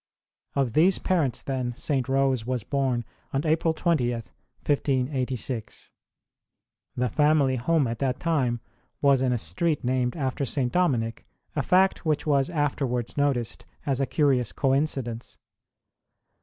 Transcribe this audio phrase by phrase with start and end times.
[0.55, 2.09] Of these parents, then, St.
[2.09, 5.91] Rose was born on April 20, 1586.
[6.95, 8.61] The family home at that time
[9.03, 10.71] v/as in a street named after St.
[10.71, 15.37] Dominic, a fact which \vas afterwards noticed as a curious coinci dence.